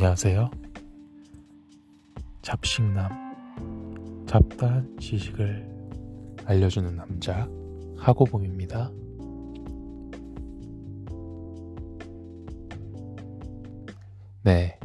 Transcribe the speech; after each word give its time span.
안녕하세요. 0.00 0.48
잡식남, 2.42 3.10
잡다한 4.28 4.96
지식을 5.00 5.68
알려주는 6.44 6.94
남자, 6.94 7.48
하고봄입니다. 7.96 8.92
네. 14.44 14.78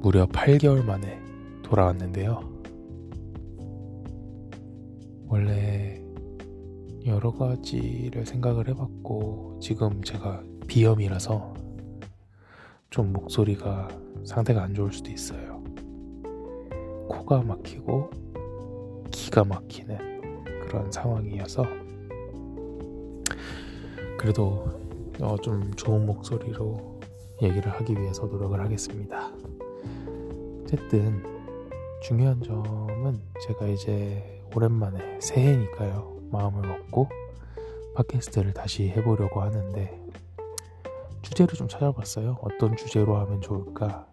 무려 0.00 0.26
8개월 0.28 0.82
만에 0.82 1.20
돌아왔는데요. 1.62 2.40
원래 5.26 6.02
여러 7.04 7.30
가지를 7.30 8.24
생각을 8.24 8.68
해봤고, 8.68 9.58
지금 9.60 10.02
제가 10.02 10.42
비염이라서 10.66 11.51
좀 12.92 13.10
목소리가 13.10 13.88
상태가 14.22 14.62
안 14.62 14.74
좋을 14.74 14.92
수도 14.92 15.10
있어요. 15.10 15.64
코가 17.08 17.42
막히고 17.42 18.10
기가 19.10 19.44
막히는 19.44 20.60
그런 20.60 20.92
상황이어서 20.92 21.64
그래도 24.18 24.66
어, 25.22 25.36
좀 25.38 25.72
좋은 25.72 26.04
목소리로 26.04 27.00
얘기를 27.40 27.72
하기 27.72 27.94
위해서 27.94 28.26
노력을 28.26 28.60
하겠습니다. 28.60 29.32
어쨌든 30.62 31.22
중요한 32.02 32.42
점은 32.42 33.18
제가 33.46 33.68
이제 33.68 34.42
오랜만에 34.54 35.18
새해니까요. 35.18 36.20
마음을 36.30 36.68
먹고 36.68 37.08
팟캐스트를 37.94 38.52
다시 38.52 38.90
해보려고 38.90 39.40
하는데 39.40 40.01
주제를 41.32 41.54
좀 41.54 41.66
찾아봤어요. 41.66 42.36
어떤 42.42 42.76
주제로 42.76 43.16
하면 43.16 43.40
좋을까? 43.40 44.06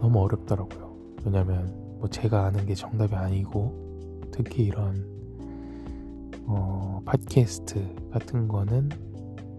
너무 0.00 0.20
어렵더라고요. 0.20 0.96
왜냐면 1.24 1.74
뭐 1.98 2.08
제가 2.08 2.44
아는 2.46 2.64
게 2.64 2.72
정답이 2.76 3.16
아니고 3.16 4.20
특히 4.30 4.62
이런 4.62 5.04
어, 6.46 7.02
팟캐스트 7.04 8.10
같은 8.12 8.46
거는 8.46 8.90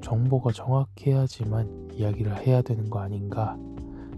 정보가 0.02 0.54
정확해야지만 0.54 1.90
이야기를 1.96 2.48
해야 2.48 2.62
되는 2.62 2.90
거 2.90 3.00
아닌가 3.00 3.58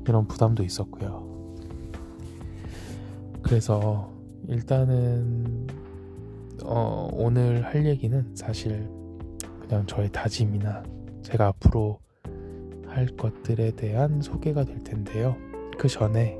이런 0.07 0.27
부담도 0.27 0.63
있었고요. 0.63 1.55
그래서 3.41 4.11
일단은 4.47 5.65
어, 6.63 7.09
오늘 7.13 7.65
할 7.65 7.87
얘기는 7.87 8.35
사실 8.35 9.00
그냥 9.71 9.87
저의 9.87 10.11
다짐이나 10.11 10.83
제가 11.23 11.47
앞으로 11.47 11.97
할 12.85 13.05
것들에 13.15 13.71
대한 13.71 14.21
소개가 14.21 14.65
될 14.65 14.83
텐데요. 14.83 15.37
그 15.77 15.87
전에 15.87 16.37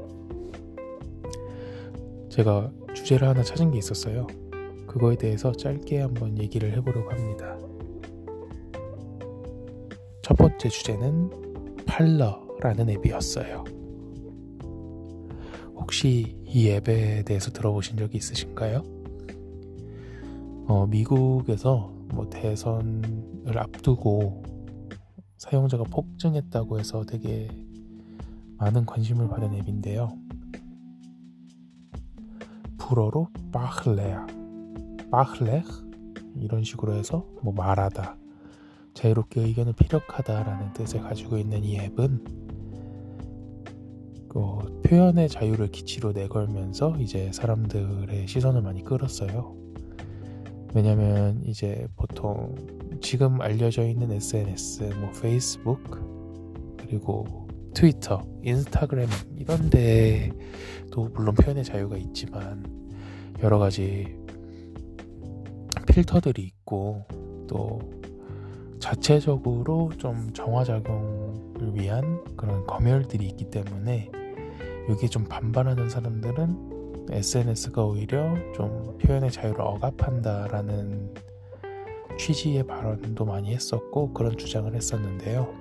제가 2.28 2.70
주제를 2.94 3.30
하나 3.30 3.42
찾은 3.42 3.72
게 3.72 3.78
있었어요. 3.78 4.28
그거에 4.86 5.16
대해서 5.16 5.54
짧게 5.54 6.02
한번 6.02 6.38
얘기를 6.40 6.74
해보려고 6.74 7.10
합니다. 7.10 7.58
첫 10.22 10.36
번째 10.36 10.68
주제는 10.68 11.30
팔러라는 11.86 12.90
앱이었어요. 12.90 13.64
혹시 15.76 16.36
이 16.46 16.68
앱에 16.68 17.24
대해서 17.24 17.50
들어보신 17.50 17.96
적이 17.96 18.18
있으신가요? 18.18 18.84
어, 20.68 20.86
미국에서 20.90 22.02
뭐 22.14 22.30
대선 22.30 23.02
을 23.48 23.58
앞두고 23.58 24.44
사용자가 25.38 25.86
폭증했다고 25.86 26.80
해서 26.80 27.04
되게 27.04 27.50
많은 28.58 28.86
관심을 28.86 29.28
받은 29.28 29.56
앱인데요. 29.56 30.16
불어로 32.78 33.30
바흐레아, 33.52 34.28
바흐레 35.10 35.64
이런 36.36 36.64
식으로 36.64 36.94
해서 36.94 37.26
뭐 37.42 37.54
말하다, 37.54 38.18
자유롭게 38.94 39.42
의견을 39.42 39.74
피력하다라는 39.74 40.74
뜻을 40.74 41.02
가지고 41.02 41.38
있는 41.38 41.64
이 41.64 41.80
앱은 41.80 42.42
그 44.30 44.82
표현의 44.84 45.28
자유를 45.30 45.70
기치로 45.70 46.12
내걸면서 46.12 46.98
이제 47.00 47.32
사람들의 47.34 48.28
시선을 48.28 48.62
많이 48.62 48.84
끌었어요. 48.84 49.56
왜냐면 50.74 51.42
이제 51.46 51.88
보통 51.96 52.56
지금 53.02 53.42
알려져 53.42 53.86
있는 53.86 54.12
SNS, 54.12 54.84
뭐 55.00 55.12
페이스북, 55.22 55.82
그리고 56.78 57.48
트위터, 57.74 58.26
인스타그램 58.44 59.08
이런 59.38 59.70
데도 59.70 61.10
물론 61.14 61.36
표현의 61.36 61.64
자유가 61.64 61.98
있지만 61.98 62.66
여러 63.42 63.58
가지 63.60 64.18
필터들이 65.88 66.42
있고 66.44 67.06
또 67.48 67.80
자체적으로 68.80 69.92
좀 69.98 70.32
정화작용을 70.34 71.76
위한 71.76 72.24
그런 72.36 72.66
검열들이 72.66 73.26
있기 73.28 73.50
때문에 73.50 74.10
여기에 74.90 75.10
좀 75.10 75.26
반발하는 75.26 75.90
사람들은 75.90 76.81
SNS가 77.10 77.84
오히려 77.84 78.36
좀 78.54 78.98
표현의 79.00 79.32
자유를 79.32 79.62
억압한다라는 79.62 81.14
취지의 82.18 82.68
발언도 82.68 83.26
많이 83.26 83.54
했었고 83.54 84.14
그런 84.14 84.38
주장을 84.38 84.74
했었는데요. 84.74 85.54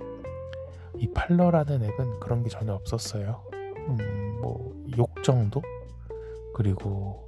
이 0.99 1.09
팔러라는 1.13 1.83
앱은 1.83 2.21
그런 2.21 2.43
게 2.43 2.51
전혀 2.51 2.75
없었어요. 2.75 3.43
음, 3.89 4.39
뭐, 4.41 4.75
욕 4.99 5.23
정도? 5.23 5.63
그리고 6.55 7.27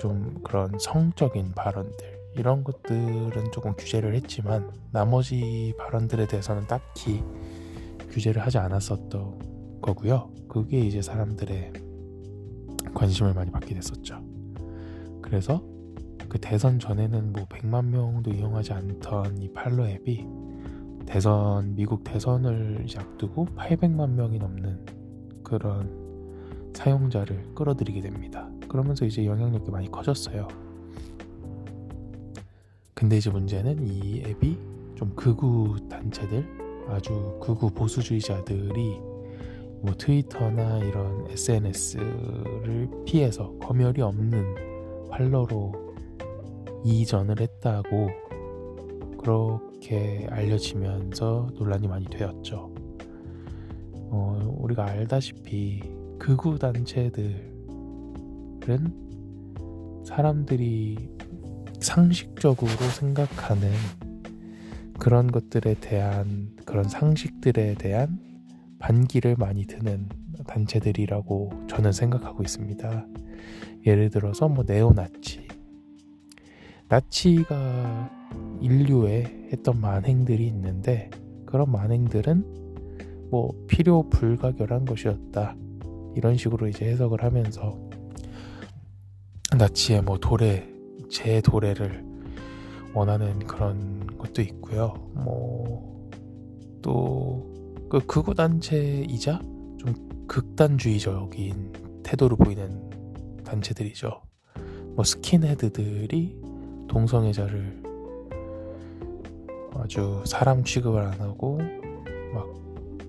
좀 0.00 0.40
그런 0.42 0.72
성적인 0.78 1.52
발언들, 1.52 2.20
이런 2.34 2.64
것들은 2.64 3.52
조금 3.52 3.74
규제를 3.76 4.14
했지만, 4.16 4.72
나머지 4.90 5.74
발언들에 5.78 6.26
대해서는 6.26 6.66
딱히 6.66 7.22
규제를 8.10 8.42
하지 8.42 8.58
않았었던 8.58 9.80
거고요. 9.80 10.30
그게 10.48 10.78
이제 10.78 11.00
사람들의 11.02 11.72
관심을 12.94 13.34
많이 13.34 13.50
받게 13.50 13.74
됐었죠. 13.74 14.22
그래서 15.20 15.62
그 16.28 16.38
대선 16.38 16.78
전에는 16.78 17.32
뭐 17.32 17.44
100만 17.44 17.86
명도 17.86 18.30
이용하지 18.30 18.72
않던 18.72 19.38
이 19.38 19.52
팔로 19.52 19.86
앱이 19.86 20.26
대선 21.06 21.74
미국 21.74 22.04
대선을 22.04 22.86
앞두고 22.96 23.46
800만 23.56 24.10
명이 24.10 24.38
넘는 24.38 24.86
그런 25.42 26.70
사용자를 26.74 27.54
끌어들이게 27.54 28.00
됩니다. 28.00 28.48
그러면서 28.68 29.04
이제 29.04 29.26
영향력이 29.26 29.70
많이 29.70 29.90
커졌어요. 29.90 30.48
근데 32.94 33.18
이제 33.18 33.30
문제는 33.30 33.86
이 33.86 34.22
앱이 34.24 34.58
좀 34.94 35.14
극우 35.14 35.88
단체들, 35.88 36.46
아주 36.88 37.38
극우 37.40 37.70
보수주의자들이 37.70 39.11
뭐 39.82 39.94
트위터나 39.98 40.78
이런 40.78 41.26
SNS를 41.30 42.88
피해서 43.04 43.52
검열이 43.58 44.00
없는 44.00 45.08
팔로로 45.10 45.72
이전을 46.84 47.40
했다고 47.40 48.08
그렇게 49.18 50.26
알려지면서 50.30 51.50
논란이 51.54 51.88
많이 51.88 52.06
되었죠. 52.06 52.72
어, 54.14 54.56
우리가 54.58 54.84
알다시피 54.84 55.82
극우 56.18 56.58
단체들은 56.58 57.42
사람들이 60.04 60.96
상식적으로 61.80 62.70
생각하는 62.70 63.70
그런 64.98 65.32
것들에 65.32 65.74
대한 65.80 66.50
그런 66.64 66.84
상식들에 66.88 67.74
대한 67.74 68.31
반기를 68.82 69.36
많이 69.38 69.64
드는 69.64 70.08
단체들이라고 70.46 71.66
저는 71.68 71.92
생각하고 71.92 72.42
있습니다. 72.42 73.06
예를 73.86 74.10
들어서 74.10 74.48
뭐 74.48 74.64
네오나치, 74.66 75.46
나치가 76.88 78.10
인류에 78.60 79.50
했던 79.52 79.80
만행들이 79.80 80.48
있는데 80.48 81.10
그런 81.46 81.70
만행들은 81.70 83.30
뭐 83.30 83.52
필요 83.68 84.08
불가결한 84.10 84.84
것이었다 84.84 85.54
이런 86.16 86.36
식으로 86.36 86.66
이제 86.66 86.84
해석을 86.86 87.22
하면서 87.22 87.78
나치의 89.56 90.02
뭐 90.02 90.18
도래 90.18 90.68
제 91.08 91.40
도래를 91.40 92.04
원하는 92.94 93.38
그런 93.38 94.06
것도 94.18 94.42
있고요. 94.42 94.92
뭐또 96.82 97.51
그 97.92 97.98
극우 98.06 98.34
단체이자 98.34 99.38
좀 99.76 100.24
극단주의적인 100.26 102.02
태도를 102.02 102.38
보이는 102.38 102.88
단체들이죠. 103.44 104.22
뭐 104.94 105.04
스킨헤드들이 105.04 106.40
동성애자를 106.88 107.82
아주 109.74 110.22
사람 110.24 110.64
취급을 110.64 111.02
안 111.02 111.20
하고 111.20 111.58
막 112.32 112.48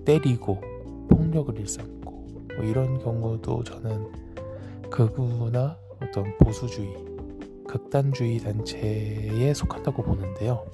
때리고 0.04 0.60
폭력을 1.08 1.58
일삼고 1.58 2.10
뭐 2.54 2.64
이런 2.66 2.98
경우도 2.98 3.64
저는 3.64 4.06
극우나 4.90 5.78
어떤 6.02 6.36
보수주의, 6.36 6.94
극단주의 7.66 8.38
단체에 8.38 9.54
속한다고 9.54 10.02
보는데요. 10.02 10.66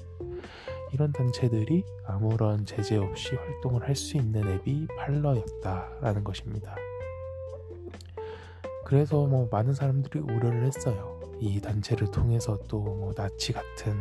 이런 0.93 1.11
단체들이 1.11 1.83
아무런 2.05 2.65
제재 2.65 2.97
없이 2.97 3.35
활동을 3.35 3.83
할 3.87 3.95
수 3.95 4.17
있는 4.17 4.47
앱이 4.47 4.87
팔러였다라는 4.97 6.23
것입니다. 6.23 6.75
그래서 8.85 9.25
뭐 9.25 9.47
많은 9.51 9.73
사람들이 9.73 10.19
우려를 10.19 10.65
했어요. 10.65 11.19
이 11.39 11.59
단체를 11.61 12.11
통해서 12.11 12.57
또 12.67 12.79
뭐 12.81 13.13
나치 13.13 13.53
같은 13.53 13.93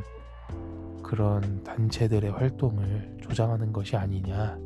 그런 1.02 1.62
단체들의 1.64 2.31
활동을 2.32 3.19
조장하는 3.22 3.72
것이 3.72 3.96
아니냐. 3.96 4.58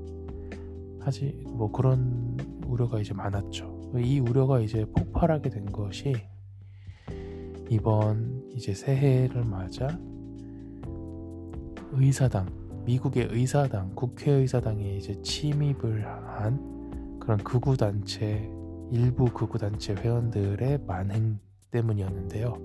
하지 1.00 1.42
뭐 1.46 1.70
그런 1.70 2.36
우려가 2.66 3.00
이제 3.00 3.12
많았죠. 3.14 3.92
이 3.96 4.18
우려가 4.20 4.60
이제 4.60 4.84
폭발하게 4.96 5.50
된 5.50 5.66
것이 5.66 6.14
이번 7.70 8.42
이제 8.52 8.74
새해를 8.74 9.44
맞아 9.44 9.98
의사당 11.96 12.48
미국의 12.84 13.28
의사당 13.30 13.94
국회의사당에 13.94 14.96
이제 14.96 15.20
침입을 15.22 16.06
한 16.06 17.18
그런 17.18 17.38
극우 17.38 17.76
단체 17.76 18.50
일부 18.90 19.24
극우 19.26 19.58
단체 19.58 19.94
회원들의 19.94 20.80
만행 20.86 21.38
때문이었는데요. 21.70 22.62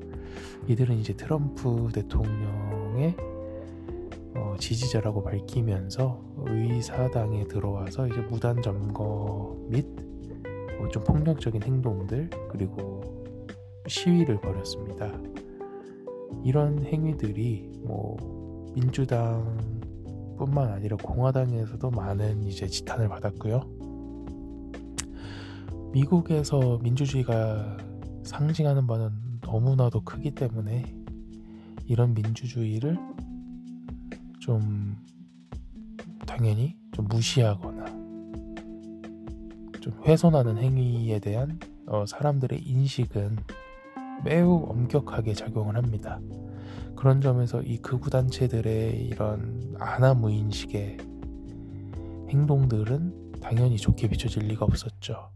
이들은 0.67 0.97
이제 0.97 1.13
트럼프 1.13 1.89
대통령의 1.93 3.15
어, 4.35 4.55
지지자라고 4.59 5.23
밝히면서 5.23 6.21
의사당에 6.45 7.47
들어와서 7.47 8.07
이제 8.07 8.19
무단 8.21 8.61
점거 8.61 9.57
및좀 9.69 10.75
뭐 10.77 10.89
폭력적인 10.89 11.63
행동들 11.63 12.29
그리고 12.49 13.01
시위를 13.87 14.39
벌였습니다. 14.41 15.11
이런 16.43 16.83
행위들이 16.85 17.69
뭐 17.83 18.17
민주당뿐만 18.75 20.69
아니라 20.71 20.97
공화당에서도 20.97 21.89
많은 21.91 22.43
이제 22.43 22.67
지탄을 22.67 23.09
받았고요. 23.09 23.61
미국에서 25.91 26.77
민주주의가 26.83 27.77
상징하는 28.23 28.85
바는 28.85 29.09
너무나도 29.41 30.01
크기 30.01 30.31
때문에 30.31 30.83
이런 31.85 32.13
민주주의를 32.13 32.97
좀 34.39 34.95
당연히 36.27 36.77
좀 36.93 37.07
무시하거나 37.07 37.85
좀 39.81 39.93
훼손하는 40.05 40.57
행위에 40.57 41.19
대한 41.19 41.59
어, 41.87 42.05
사람들의 42.05 42.61
인식은 42.61 43.37
매우 44.23 44.65
엄격하게 44.67 45.33
작용을 45.33 45.75
합니다. 45.75 46.19
그런 46.95 47.21
점에서 47.21 47.61
이 47.61 47.77
극우 47.77 48.09
단체들의 48.09 49.05
이런 49.05 49.75
아나무인식의 49.79 50.97
행동들은 52.29 53.39
당연히 53.41 53.77
좋게 53.77 54.09
비춰질 54.09 54.43
리가 54.47 54.65
없었죠. 54.65 55.29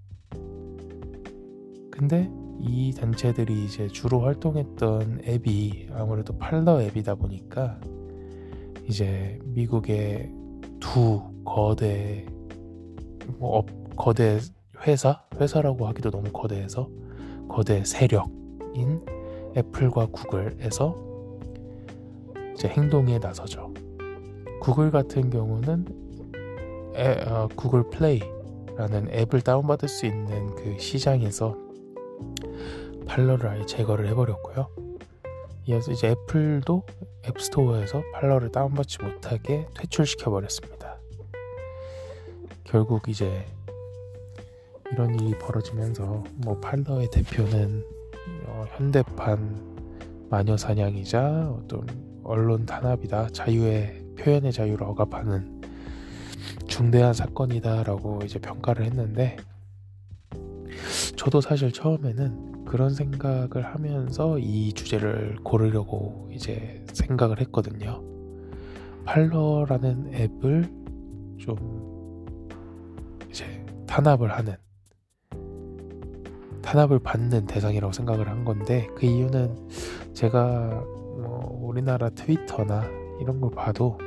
근데 1.90 2.30
이 2.60 2.94
단체들이 2.94 3.66
이제 3.66 3.88
주로 3.88 4.22
활동했던 4.22 5.22
앱이 5.26 5.88
아무래도 5.92 6.38
팔러 6.38 6.82
앱이다 6.82 7.16
보니까 7.16 7.80
이제 8.88 9.40
미국의 9.46 10.32
두 10.80 11.22
거대 11.46 12.26
뭐 13.38 13.60
업, 13.60 13.96
거대 13.96 14.40
회사 14.86 15.24
회사라고 15.40 15.88
하기도 15.88 16.12
너무 16.12 16.32
거대해서 16.32 16.90
거대 17.48 17.86
세력 17.86 18.43
인 18.74 19.02
애플과 19.56 20.08
구글에서 20.08 20.96
이제 22.54 22.68
행동에 22.68 23.20
나서죠. 23.20 23.74
구글 24.62 24.92
같은 24.92 25.30
경우는 25.30 26.94
에, 26.96 27.24
어, 27.28 27.50
구글 27.56 27.90
플레이라는 27.90 29.10
앱을 29.12 29.42
다운받을 29.42 29.90
수 29.90 30.06
있는 30.06 30.56
그 30.56 30.78
시장에서 30.80 31.58
팔러를 33.08 33.50
아예 33.50 33.66
제거를 33.66 34.08
해버렸고요. 34.08 34.68
이어서 35.66 35.92
이제 35.92 36.10
애플도 36.10 36.84
앱스토어에서 37.28 38.04
팔러를 38.14 38.52
다운받지 38.52 39.02
못하게 39.02 39.68
퇴출시켜 39.76 40.30
버렸습니다. 40.30 40.98
결국 42.64 43.08
이제 43.08 43.46
이런 44.92 45.16
일이 45.16 45.38
벌어지면서 45.38 46.24
뭐 46.36 46.60
팔러의 46.60 47.10
대표는 47.12 47.93
어, 48.46 48.66
현대판 48.76 49.74
마녀 50.30 50.58
사냥이자 50.58 51.50
어떤 51.50 51.88
언론 52.24 52.66
탄압이다 52.66 53.30
자유의 53.30 54.04
표현의 54.18 54.52
자유를 54.52 54.86
억압하는 54.88 55.62
중대한 56.68 57.14
사건이다라고 57.14 58.22
이제 58.24 58.40
평가를 58.40 58.86
했는데 58.86 59.38
저도 61.16 61.42
사실 61.42 61.72
처음에는 61.72 62.66
그런 62.66 62.90
생각을 62.94 63.64
하면서 63.64 64.40
이 64.40 64.74
주제를 64.74 65.38
고르려고 65.44 66.30
이제 66.32 66.84
생각을 66.92 67.40
했거든요. 67.42 68.04
팔러라는 69.06 70.14
앱을 70.14 70.64
좀 71.38 72.26
이제 73.30 73.66
탄압을 73.86 74.32
하는 74.32 74.56
탄압을 76.64 77.00
받는 77.00 77.46
대상이라고 77.46 77.94
생각을 77.94 78.28
한 78.28 78.44
건데 78.44 78.88
그 78.96 79.06
이유는 79.06 79.56
제가 80.14 80.84
뭐 81.18 81.60
우리나라 81.62 82.10
트위터나 82.10 82.84
이런 83.22 83.40
걸 83.40 83.52
봐도 83.52 84.00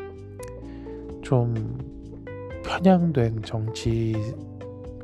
좀 1.22 1.78
편향된 2.64 3.42
정치 3.42 4.14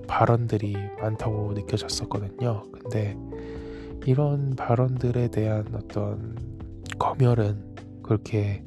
발언들이 0.08 0.76
많다고 1.00 1.52
느껴졌었거든요. 1.52 2.64
근데 2.72 3.16
이런 4.04 4.50
발언들에 4.50 5.28
대한 5.28 5.64
어떤 5.74 6.36
검열은 6.98 8.02
그렇게 8.02 8.64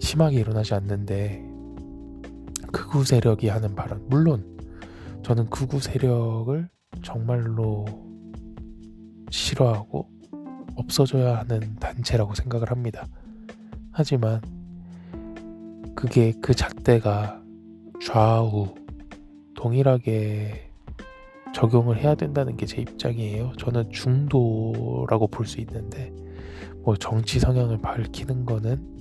심하게 0.00 0.40
일어나지 0.40 0.74
않는데 0.74 1.44
극우 2.72 3.04
세력이 3.04 3.48
하는 3.48 3.74
발언 3.74 4.04
물론 4.08 4.58
저는 5.22 5.46
극우 5.46 5.80
세력을 5.80 6.68
정말로 7.02 8.03
싫어하고 9.34 10.08
없어져야 10.76 11.38
하는 11.38 11.74
단체라고 11.76 12.34
생각을 12.34 12.70
합니다. 12.70 13.06
하지만 13.90 14.40
그게 15.96 16.32
그 16.40 16.54
잣대가 16.54 17.42
좌우 18.00 18.74
동일하게 19.56 20.70
적용을 21.52 21.98
해야 21.98 22.14
된다는 22.14 22.56
게 22.56 22.66
제 22.66 22.80
입장이에요. 22.82 23.52
저는 23.58 23.90
중도라고 23.90 25.26
볼 25.26 25.46
수 25.46 25.60
있는데 25.60 26.12
뭐 26.84 26.96
정치 26.96 27.40
성향을 27.40 27.78
밝히는 27.78 28.44
거는 28.44 28.94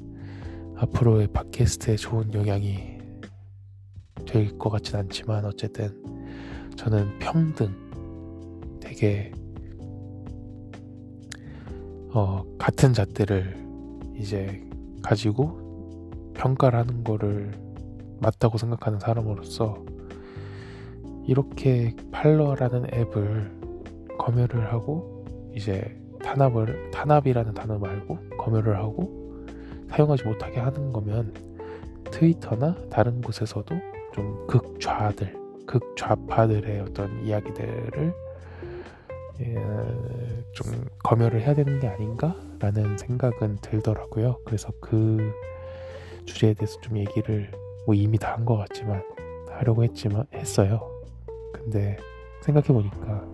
앞으로의 0.77 1.27
팟캐스트에 1.27 1.95
좋은 1.95 2.33
영향이 2.33 2.97
될 4.25 4.57
것 4.57 4.69
같진 4.71 4.95
않지만 4.95 5.45
어쨌든 5.45 6.01
저는 6.75 7.19
평등 7.19 8.79
되게 8.79 9.31
어, 12.15 12.43
같은 12.59 12.93
잣대를 12.93 13.57
이제 14.15 14.61
가지고 15.01 16.31
평가를 16.35 16.77
하는 16.77 17.03
거를 17.03 17.51
맞다고 18.19 18.59
생각하는 18.59 18.99
사람으로서 18.99 19.83
이렇게 21.25 21.95
팔러라는 22.11 22.85
앱을 22.93 23.51
검열을 24.19 24.71
하고 24.71 25.25
이제 25.55 25.99
탄압을 26.21 26.91
탄압이라는 26.91 27.55
단어 27.55 27.79
말고 27.79 28.19
검열을 28.37 28.77
하고 28.77 29.45
사용하지 29.89 30.23
못하게 30.25 30.59
하는 30.59 30.93
거면 30.93 31.33
트위터나 32.11 32.75
다른 32.91 33.21
곳에서도 33.21 33.75
좀 34.13 34.45
극좌들, 34.45 35.35
극좌파들의 35.65 36.79
어떤 36.81 37.25
이야기들을 37.25 37.93
예, 37.97 38.22
좀 40.53 40.85
검열을 41.03 41.41
해야 41.41 41.53
되는 41.55 41.79
게 41.79 41.87
아닌가라는 41.87 42.97
생각은 42.97 43.57
들더라고요. 43.61 44.37
그래서 44.45 44.71
그 44.79 45.31
주제에 46.25 46.53
대해서 46.53 46.79
좀 46.81 46.97
얘기를 46.97 47.51
뭐 47.85 47.95
이미 47.95 48.17
다 48.17 48.33
한 48.33 48.45
것 48.45 48.57
같지만 48.57 49.03
하려고 49.49 49.83
했지만 49.83 50.25
했어요. 50.33 50.79
근데 51.53 51.97
생각해 52.41 52.67
보니까 52.67 53.25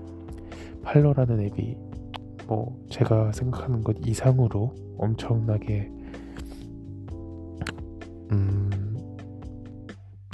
팔로라는 0.83 1.41
앱이 1.41 1.77
뭐 2.47 2.77
제가 2.89 3.31
생각하는 3.31 3.83
것 3.83 3.95
이상으로 4.05 4.73
엄청나게 4.97 5.91
음 8.31 8.69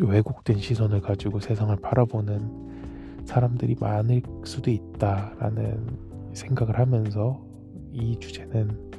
왜곡된 0.02 0.58
시선을 0.60 1.02
가지고 1.02 1.40
세상을 1.40 1.76
바라보는 1.78 2.66
사람들이 3.26 3.76
많을 3.80 4.22
수도 4.44 4.72
있다라는 4.72 6.34
생각을 6.34 6.80
하면서 6.80 7.44
이 7.92 8.18
주제는 8.20 8.92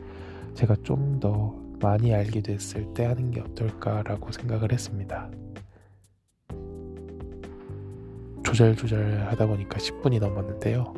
제가 0.54 0.76
좀 0.82 1.20
더 1.20 1.54
많이 1.80 2.14
알게 2.14 2.40
됐을 2.40 2.92
때 2.94 3.04
하는 3.04 3.30
게 3.30 3.40
어떨까라고 3.40 4.32
생각을 4.32 4.72
했습니다. 4.72 5.30
조잘조잘 8.44 9.26
하다 9.30 9.46
보니까 9.46 9.78
10분이 9.78 10.20
넘었는데요. 10.20 10.94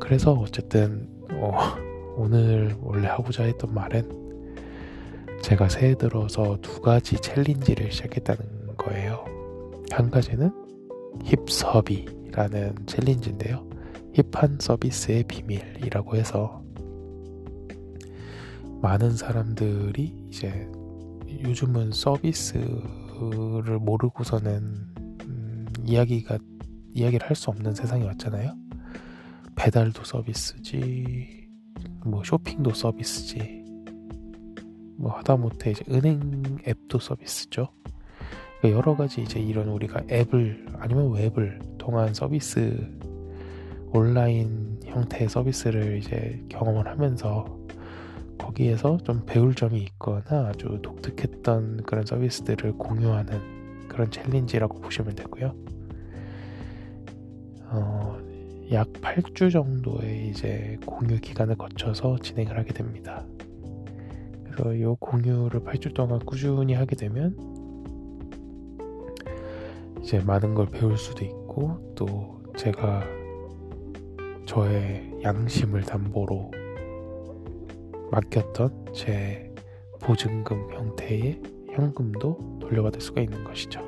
그래서 0.00 0.32
어쨌든 0.32 1.08
어, 1.32 1.52
오늘 2.16 2.74
원래 2.80 3.08
하고자 3.08 3.44
했던 3.44 3.74
말은 3.74 4.22
제가 5.42 5.68
새해 5.68 5.96
들어서 5.96 6.56
두 6.62 6.80
가지 6.80 7.16
챌린지를 7.16 7.90
시작했다는 7.90 8.76
거예요. 8.76 9.24
한 9.90 10.10
가지는 10.10 10.52
힙서비라는 11.24 12.74
챌린지인데요. 12.86 13.68
힙한 14.14 14.58
서비스의 14.60 15.24
비밀이라고 15.24 16.16
해서 16.16 16.62
많은 18.82 19.16
사람들이 19.16 20.26
이제 20.28 20.68
요즘은 21.44 21.92
서비스를 21.92 23.78
모르고서는 23.80 24.52
음, 25.24 25.66
이야기가 25.84 26.38
이야기를 26.94 27.26
할 27.28 27.36
수 27.36 27.50
없는 27.50 27.74
세상이 27.74 28.04
왔잖아요. 28.04 28.54
배달도 29.54 30.04
서비스지, 30.04 31.48
뭐 32.04 32.22
쇼핑도 32.24 32.74
서비스지, 32.74 33.64
뭐 34.98 35.12
하다못해 35.12 35.70
이제 35.70 35.84
은행 35.90 36.58
앱도 36.66 36.98
서비스죠. 36.98 37.68
여러 38.70 38.94
가지 38.96 39.22
이제 39.22 39.40
이런 39.40 39.68
우리가 39.68 40.02
앱을 40.10 40.66
아니면 40.78 41.12
웹을 41.12 41.58
통한 41.78 42.14
서비스 42.14 42.88
온라인 43.92 44.78
형태의 44.84 45.28
서비스를 45.28 45.98
이제 45.98 46.42
경험을 46.48 46.86
하면서 46.86 47.44
거기에서 48.38 48.98
좀 48.98 49.22
배울 49.26 49.54
점이 49.54 49.78
있거나 49.80 50.48
아주 50.48 50.78
독특했던 50.82 51.82
그런 51.84 52.06
서비스들을 52.06 52.72
공유하는 52.72 53.88
그런 53.88 54.10
챌린지라고 54.10 54.80
보시면 54.80 55.14
되고요. 55.14 55.54
어, 57.66 58.18
약 58.72 58.90
8주 58.92 59.52
정도의 59.52 60.28
이제 60.28 60.78
공유 60.86 61.18
기간을 61.18 61.56
거쳐서 61.56 62.18
진행을 62.18 62.56
하게 62.58 62.72
됩니다. 62.72 63.24
그래서 64.44 64.74
이 64.74 64.84
공유를 64.98 65.60
8주 65.60 65.94
동안 65.94 66.18
꾸준히 66.20 66.74
하게 66.74 66.96
되면 66.96 67.51
이제 70.02 70.18
많은 70.20 70.54
걸 70.54 70.66
배울 70.66 70.96
수도 70.96 71.24
있고 71.24 71.94
또 71.94 72.40
제가 72.56 73.04
저의 74.46 75.10
양심을 75.22 75.82
담보로 75.82 76.50
맡겼던 78.10 78.92
제 78.92 79.50
보증금 80.00 80.70
형태의 80.72 81.40
현금도 81.70 82.58
돌려받을 82.60 83.00
수가 83.00 83.22
있는 83.22 83.44
것이죠. 83.44 83.80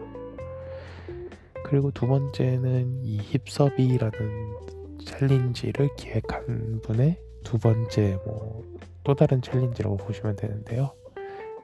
그리고 1.65 1.91
두 1.91 2.07
번째는 2.07 3.05
이 3.05 3.19
힙서비라는 3.19 4.99
챌린지를 5.05 5.91
기획한 5.97 6.81
분의 6.83 7.19
두 7.43 7.59
번째 7.59 8.19
뭐 8.25 8.75
또 9.05 9.15
다른 9.15 9.43
챌린지라고 9.43 9.99
보시면 9.99 10.35
되는데요. 10.37 10.91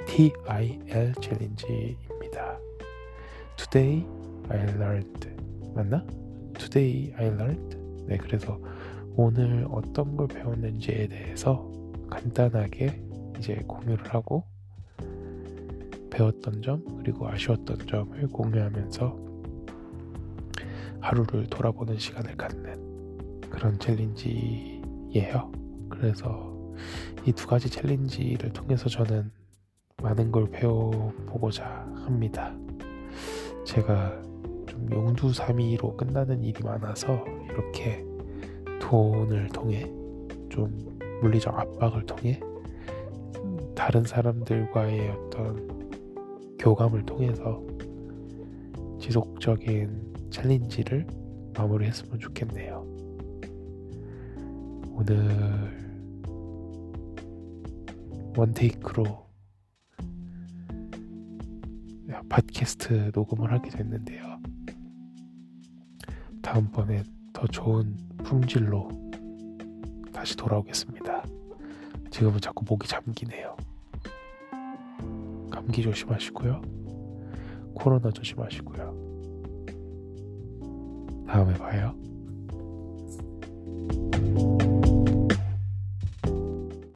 TIL 0.06 1.14
챌린지입니다. 1.20 2.58
Today 3.56 4.06
I 4.50 4.58
learned 4.74 5.28
맞나? 5.74 6.04
Today 6.58 7.12
I 7.16 7.26
learned 7.26 7.76
네 8.06 8.16
그래서 8.16 8.58
오늘 9.16 9.66
어떤 9.70 10.16
걸 10.16 10.28
배웠는지에 10.28 11.08
대해서 11.08 11.70
간단하게 12.10 13.02
이제 13.38 13.54
공유를 13.66 14.12
하고 14.14 14.44
배웠던 16.10 16.62
점 16.62 16.84
그리고 16.98 17.28
아쉬웠던 17.28 17.86
점을 17.86 18.26
공유하면서 18.28 19.30
하루를 21.00 21.46
돌아보는 21.46 21.98
시간을 21.98 22.36
갖는 22.36 23.40
그런 23.48 23.78
챌린지예요. 23.78 25.52
그래서 25.88 26.50
이 27.26 27.32
두 27.32 27.46
가지 27.46 27.68
챌린지를 27.70 28.52
통해서 28.52 28.88
저는 28.88 29.30
많은 30.02 30.32
걸 30.32 30.50
배워보고자 30.50 31.64
합니다. 32.04 32.54
제가 33.64 34.20
좀 34.22 34.29
용두사미로 34.90 35.96
끝나는 35.96 36.42
일이 36.42 36.62
많아서 36.62 37.24
이렇게 37.44 38.04
돈을 38.80 39.48
통해 39.48 39.84
좀 40.48 40.98
물리적 41.22 41.58
압박을 41.58 42.06
통해 42.06 42.40
다른 43.74 44.04
사람들과의 44.04 45.10
어떤 45.10 46.56
교감을 46.58 47.06
통해서 47.06 47.62
지속적인 48.98 50.28
챌린지를 50.30 51.06
마무리했으면 51.56 52.18
좋겠네요. 52.18 52.86
오늘 54.92 55.80
원테이크로 58.36 59.04
팟캐스트 62.28 63.12
녹음을 63.14 63.50
하게 63.52 63.70
됐는데요. 63.70 64.40
다음번엔 66.50 67.04
더 67.32 67.46
좋은 67.46 67.96
품질로 68.24 68.88
다시 70.12 70.36
돌아오겠습니다. 70.36 71.22
지금은 72.10 72.40
자꾸 72.40 72.64
목이 72.68 72.88
잠기네요. 72.88 73.56
감기 75.48 75.80
조심하시고요. 75.80 76.60
코로나 77.72 78.10
조심하시고요. 78.10 78.82
다음에 81.28 81.54
봐요. 81.54 81.94